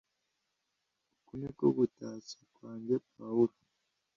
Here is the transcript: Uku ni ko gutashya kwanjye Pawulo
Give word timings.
Uku 1.19 1.31
ni 1.39 1.49
ko 1.57 1.65
gutashya 1.77 2.39
kwanjye 2.55 2.95
Pawulo 3.13 3.55